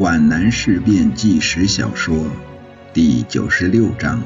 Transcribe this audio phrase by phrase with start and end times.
[0.00, 2.24] 皖南事变纪实小说
[2.94, 4.22] 第九十六章：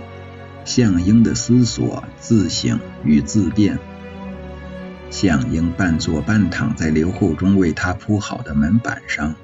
[0.65, 3.77] 项英的思索、自省与自辩。
[5.11, 9.35] 项英半坐半躺在刘厚中为他铺好的门板上，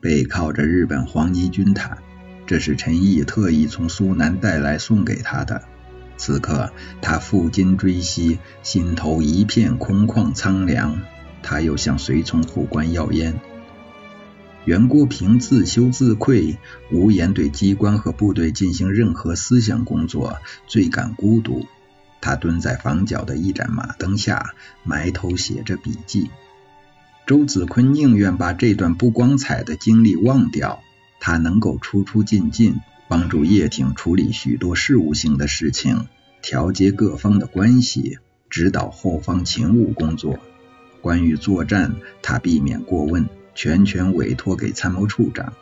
[0.00, 1.98] 背靠着日本黄泥军毯。
[2.46, 5.64] 这是陈毅特意从苏南带来送给他的。
[6.16, 6.72] 此刻
[7.02, 11.02] 他负荆追膝，心头一片空旷苍凉。
[11.42, 13.38] 他又向随从副官要烟。
[14.64, 16.56] 袁国平自羞自愧，
[16.90, 21.66] 无言对机关和部队进行任何思想工作，最感孤独。
[22.22, 26.30] 他蹲在房角的一盏马灯下，埋头写着笔记。
[27.26, 30.82] 周子坤宁愿把这段不光彩的经历忘掉，
[31.20, 32.76] 他能够出出进进，
[33.06, 36.06] 帮助叶挺处理许多事务性的事情，
[36.40, 38.18] 调节各方的关系，
[38.48, 40.38] 指导后方勤务工作。
[41.02, 43.28] 关于作战，他避免过问。
[43.54, 45.54] 全权委托给参谋处长。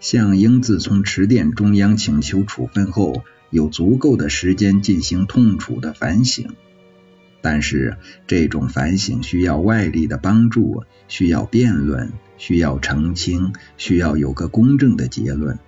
[0.00, 6.54] 项英自从池电中央请求处分后，有足够的时间进行痛楚的反省。
[7.40, 15.58] 但是这种反省需要外力的帮助，需要辩论，需要澄清，需要有个公正的结论。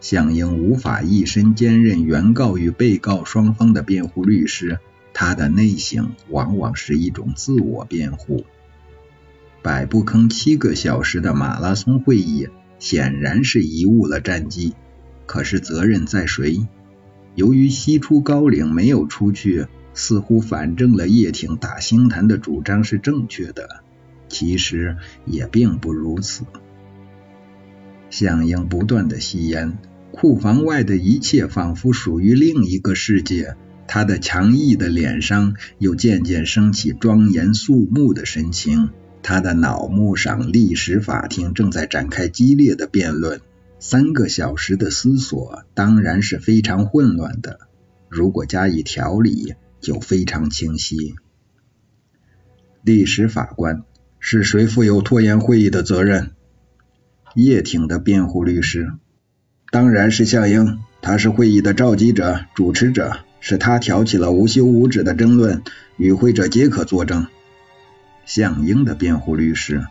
[0.00, 4.78] 项英无法一身兼任原告与被告双方的辩护律师，
[5.12, 8.46] 他的内省往往是一种自我辩护。
[9.62, 14.74] 百步坑七个小时的马拉松会议显然是贻误了战机，
[15.26, 16.66] 可是责任在谁？
[17.34, 23.82] 由于西出高岭没有出去，似乎反证了叶挺打星坛的主张是正确的。
[24.28, 26.44] 其实也并不如此。
[28.10, 29.76] 项英不断的吸烟，
[30.12, 33.56] 库房外的一切仿佛属于另一个世界。
[33.86, 38.90] 他的强毅的脸上又渐渐升起庄严肃穆的神情。
[39.22, 43.40] 他的脑目上，历史法庭正在展开激烈的辩论。
[43.78, 47.60] 三个小时的思索当然是非常混乱的，
[48.08, 51.14] 如果加以调理，就非常清晰。
[52.82, 53.84] 历史法官
[54.18, 56.32] 是谁负有拖延会议的责任？
[57.34, 58.90] 叶挺的辩护律师
[59.70, 65.62] 当然是项英，他是会议的召集者、主持者，是他挑起了无休无止的争论，
[65.96, 67.28] 与会者皆可作证。
[68.30, 69.84] 项英的辩护律师，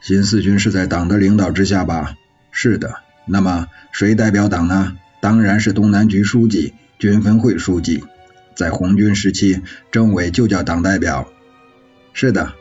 [0.00, 2.14] 新四军是在党的领导之下吧？
[2.52, 2.98] 是的。
[3.26, 4.96] 那么谁代表党呢？
[5.20, 8.04] 当然是东南局书记、军分会书记。
[8.54, 11.28] 在红军时期，政委就叫党代表。
[12.12, 12.52] 是的。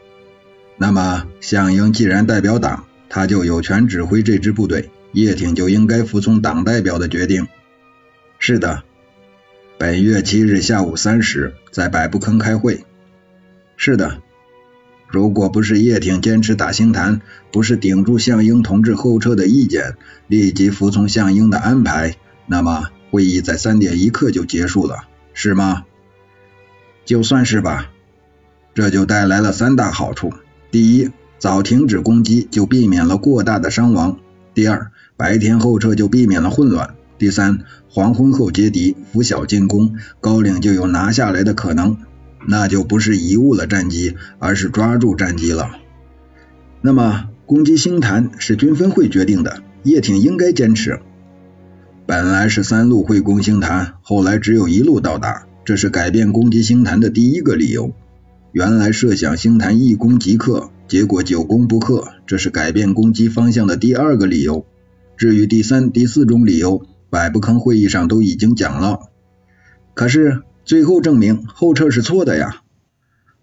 [0.77, 4.89] 那么项英既然代表党，他就有权指挥这支部队。
[5.11, 7.47] 叶挺就应该服从党代表的决定。
[8.39, 8.81] 是的。
[9.77, 12.83] 本月七日下午三时，在百步坑开会。
[13.77, 14.22] 是的。
[15.13, 22.15] 如果不是叶挺坚持打星坛，不是顶住项英同志后撤的意见，立即服从项英的安排，
[22.47, 25.03] 那么会议在三点一刻就结束了，
[25.35, 25.83] 是吗？
[27.05, 27.91] 就算是吧。
[28.73, 30.33] 这就带来了三大好处：
[30.71, 34.17] 第一，早停止攻击就避免了过大的伤亡；
[34.55, 41.97] 第二，白天后撤就避免了混乱；第三，黄昏后接敌，拂晓进攻，高岭就有拿下来的可能。
[42.47, 45.71] 那就不是贻误了战机，而是抓住战机了。
[46.81, 50.99] 那么攻击星坛是军分会决定的，叶挺应该坚持。
[52.05, 57.93] 本来是三路会攻星坛，后来只有一路到达，这是改变攻击星坛的第一个理由。
[58.51, 64.65] 原来设想星坛一攻即克，结果久攻不克，这是改变攻击方向的第二个理由。
[65.15, 68.99] 至于第三、第四种理由，百步坑会议上都已经讲了。
[69.93, 70.41] 可是。
[70.65, 72.61] 最后证明后撤是错的呀！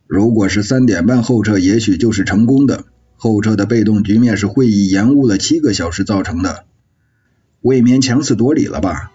[0.07, 2.85] 如果是三点半后撤，也许就是成功的。
[3.17, 6.65] 后撤的被动局面是会议延误了七个小时造成的，
[7.61, 9.13] 未免强词夺理了吧？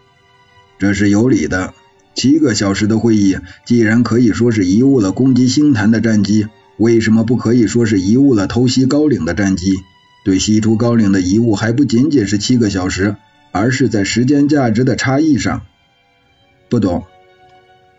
[0.77, 1.73] 这是有理的。
[2.13, 9.73] 七个小时的会议，既然可以说是贻误了攻击星坛的战机，为什么不可以说是贻误了偷袭高岭的战机？
[10.23, 13.15] 对西出高岭的贻误还不仅仅是七个小时，
[13.51, 15.63] 而是在时间价值的差异上。
[16.69, 17.03] 不懂。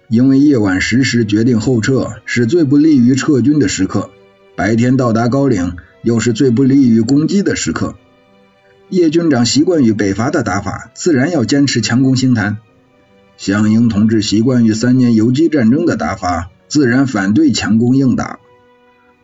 [0.08, 4.11] 因为夜晚十时决定后撤是最不利于撤军的时刻，
[4.55, 7.97] 白天到达高岭又是最不利于攻击的时刻。
[8.88, 12.58] 叶军长习惯于北伐的打法，自然要坚持强攻星坛。
[13.37, 18.38] 项英同志习惯于三年游击战争的打法，自然反对强攻硬打。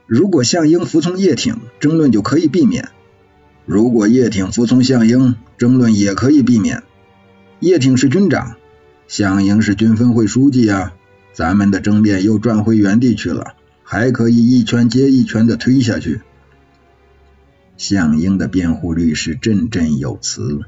[0.06, 2.87] 如果项英服从叶挺，争论就可以避免；
[3.64, 6.82] 如果叶挺服从项英，争论也可以避免。
[7.61, 8.56] 叶挺是军长。
[9.12, 10.94] 向英是军分会书记啊，
[11.34, 16.22] 咱们的争辩又转回原地去了，还可以一圈接一圈的推下去。
[17.76, 20.60] 项英的辩护律师振振有词，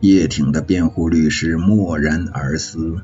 [0.00, 2.96] 叶挺的辩护律师默然而思。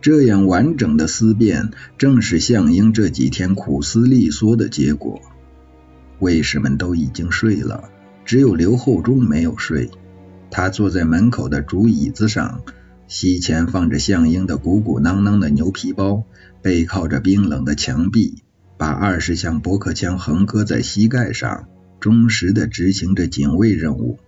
[0.00, 5.20] 这样完整的思辨，正是项英这几天苦思力缩的结果。
[6.18, 7.84] 卫士们都已经睡了，
[8.24, 9.88] 只有刘厚忠没有睡。
[10.50, 12.62] 他坐在门口的竹椅子上，
[13.08, 16.24] 膝前放着项英的鼓鼓囊囊的牛皮包，
[16.60, 18.42] 背靠着冰冷的墙壁，
[18.76, 21.68] 把二十响驳壳枪横搁在膝盖上，
[22.00, 24.18] 忠实的执行着警卫任务。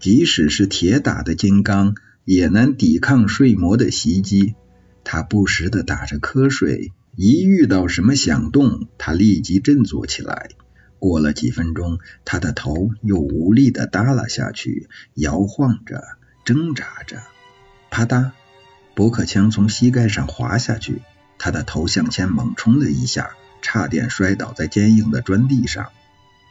[0.00, 1.94] 即使是铁打的金刚，
[2.24, 4.54] 也难抵抗睡魔的袭击。
[5.04, 10.48] 他不时的打着瞌睡，一遇到什么响动，他立即振作起来。
[10.98, 16.02] 过了几分钟，他的头又无力的耷拉下去，摇晃着，
[16.46, 17.18] 挣扎着。
[17.90, 18.30] 啪嗒，
[18.94, 21.02] 驳壳枪从膝盖上滑下去，
[21.38, 25.88] 他的头向前猛冲了一下，差点摔倒在坚硬的砖地上。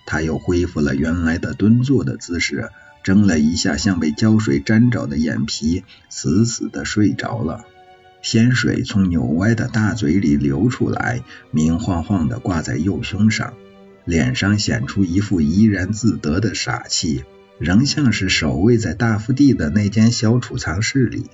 [0.05, 2.69] 他又恢复了原来的蹲坐的姿势，
[3.03, 7.65] 睁了一下像被胶水粘着的眼皮，死死的睡着了。
[8.21, 13.53] 鲜水从扭歪的大嘴里流出来，明晃晃的挂在右胸上，
[14.03, 17.23] 脸上显出一副怡然自得的傻气，
[17.59, 21.25] 仍像是守卫在大福地的那间小储藏室里。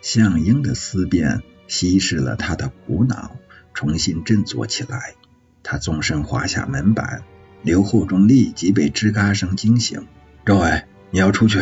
[0.00, 3.36] 向英的思辨稀释了他的苦恼，
[3.74, 5.14] 重新振作起来。
[5.62, 7.22] 他纵身滑下门板，
[7.62, 10.06] 刘厚忠立即被吱嘎声惊醒
[10.44, 11.60] ：“赵伟，你要出去？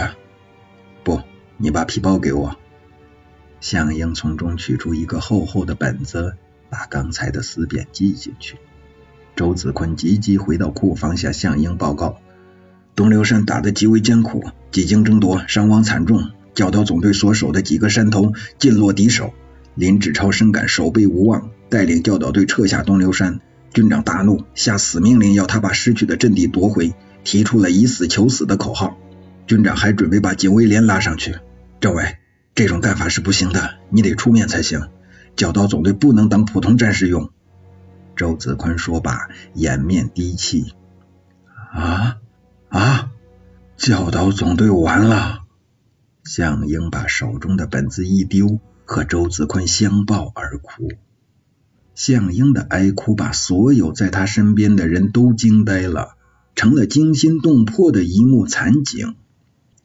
[1.04, 1.20] 不，
[1.58, 2.56] 你把皮包给我。”
[3.60, 6.36] 向英从中取出一个厚厚的本子，
[6.70, 8.56] 把刚才的思辨记进去。
[9.36, 12.22] 周子坤急急回到库房，向向英报告：
[12.94, 16.30] 东流山打得极为艰苦，几经争夺，伤亡惨重。
[16.54, 19.32] 教导总队所守的几个山头尽落敌手。
[19.74, 23.40] 林志超深感守备无望，带领教导队撤下东流山。
[23.72, 26.92] 军长大怒，下死命令要他把失去的阵地夺回，
[27.24, 28.98] 提出了以死求死的口号。
[29.46, 31.36] 军长还准备把警卫连拉上去。
[31.80, 32.16] 政委。
[32.52, 34.88] 这种干法是不行的，你得出面才行。
[35.36, 37.30] 教导总队不能当普通战士用。
[38.16, 40.74] 周子坤说罢，掩面低泣。
[41.72, 42.16] 啊
[42.70, 43.10] 啊！
[43.76, 45.40] 教导总队完了！
[46.24, 50.92] 向英把手中的本子一丢，和周子坤相抱而哭。
[51.96, 56.16] 向英的哀哭把所有在他身边的人都惊呆了，
[56.54, 59.16] 成了惊心动魄的一幕惨景。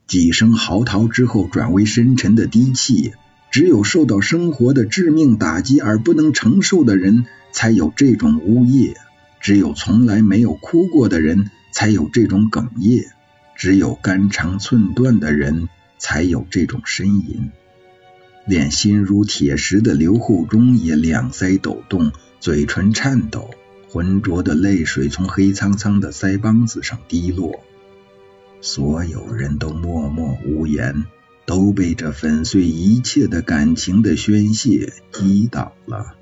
[0.05, 3.13] 几声嚎啕之后，转为深沉的低泣。
[3.49, 8.93] 只有受到生活的致命打击而不能承受的人，才有这种呜咽；
[9.39, 13.11] 只有从来没有哭过的人，才有这种哽咽；
[13.53, 15.67] 只有肝肠寸断的人，
[15.97, 17.51] 才有这种呻吟。
[18.47, 23.49] 连心如铁石的刘厚忠也两腮抖动，嘴唇颤抖，
[23.89, 27.59] 浑浊的泪水从黑苍苍的腮帮子上滴落。
[28.61, 31.03] 所有人都默默无言，
[31.45, 36.15] 都被这粉碎一切的感情的宣泄击倒了。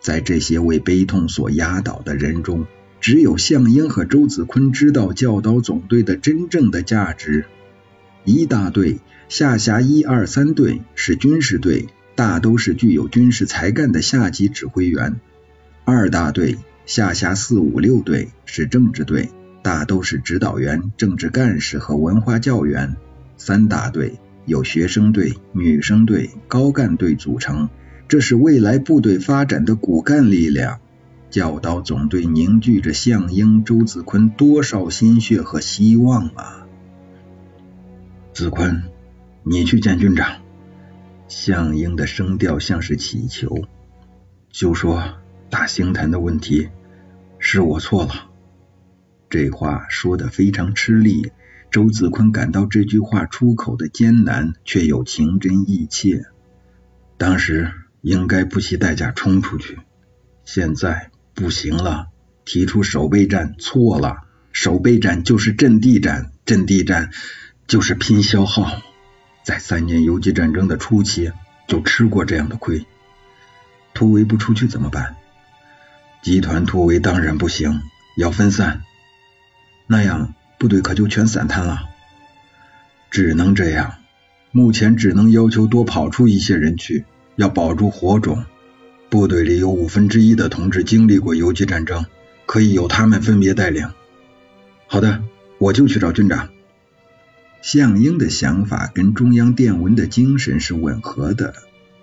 [0.00, 2.66] 在这些为悲痛所压倒的人中，
[3.04, 7.44] 只有向英和周子坤知道教导总队的真正的价值。
[8.24, 8.98] 一大队
[9.28, 15.16] 下辖一二三队是军事队，大都是具有军事才干的下级指挥员；
[15.84, 16.56] 二大队
[16.86, 19.28] 下辖四五六队是政治队。
[19.62, 22.96] 大都是指导员、政治干事和文化教员。
[23.36, 27.68] 三大队由学生队、女生队、高干队组成，
[28.08, 30.80] 这是未来部队发展的骨干力量。
[31.34, 36.64] 教导总队凝聚着项英、周子坤多少心血和希望啊！
[38.32, 38.84] 子坤，
[39.42, 40.42] 你去见军长。
[41.26, 43.64] 项英的声调像是乞求，
[44.52, 45.02] 就说
[45.50, 46.68] 大兴坛的问题
[47.40, 48.30] 是我错了。
[49.28, 51.32] 这话说的非常吃力，
[51.68, 56.26] 周子坤感到这句话出口的艰难，却又情真意切。
[57.18, 57.72] 当时
[58.02, 59.80] 应该不惜代价冲出去，
[60.44, 62.06] 现在不行了。
[62.44, 64.18] 提出守备战错了，
[64.52, 67.10] 守备战就是阵地战，阵地战
[67.66, 68.82] 就是拼消耗。
[69.42, 71.32] 在三年游击战争的初期
[71.66, 72.86] 就吃过这样的亏。
[73.94, 75.16] 突围不出去怎么办？
[76.22, 77.80] 集团突围当然不行，
[78.16, 78.82] 要分散。
[79.86, 81.80] 那样部队可就全散摊了，
[83.10, 83.94] 只能这样。
[84.50, 87.04] 目前只能要求多跑出一些人去，
[87.36, 88.44] 要保住火种。
[89.14, 92.06] 部队里有五分之一的同志经历过游击战争，
[92.46, 93.92] 可以由他们分别带领。
[94.88, 95.22] 好的，
[95.58, 96.48] 我就去找军长。
[97.62, 101.54] 项英的想法跟中央电文的精神是吻合的，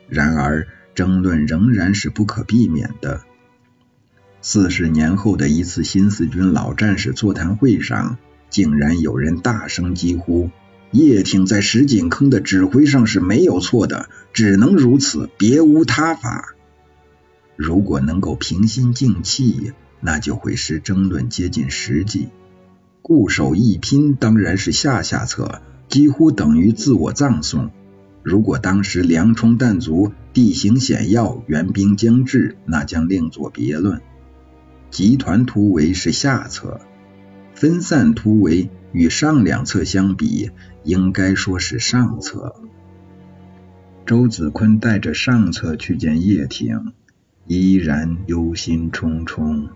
[0.08, 3.20] 然而争论仍然是不可避免的。
[4.42, 10.50] 四十年后的一次新四军老战士座谈会上，竟然有人大声疾呼
[10.92, 16.56] ：“叶挺在石井坑的指挥上是没有错的，只能如此，别无他法。”
[17.64, 22.30] 如果能够平心静气，那就会使争论接近实际。
[23.04, 27.70] 固守一拼当然是下下策，几乎等于自我葬送。
[28.24, 34.02] 如果当时粮充弹足，地形险要，援兵将至，那将另作别论。
[34.90, 36.82] 集团突围是下策，
[37.54, 40.50] 分散突围与上两策相比，
[40.84, 42.56] 应该说是上策。
[44.08, 46.94] 周子坤带着上策去见叶挺。
[47.54, 49.68] 依然忧心忡忡。